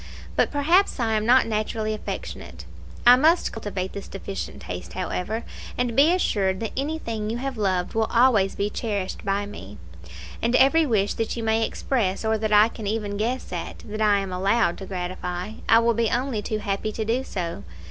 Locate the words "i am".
0.99-1.27, 14.01-14.33